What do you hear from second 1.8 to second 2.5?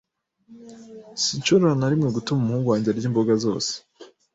rimwe gutuma